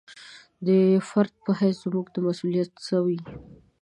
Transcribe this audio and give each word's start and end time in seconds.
د 0.65 0.67
فرد 1.09 1.33
په 1.45 1.51
حیث 1.59 1.77
زموږ 1.83 2.07
مسوولیت 2.25 2.71
څه 2.85 2.97
وي. 3.05 3.19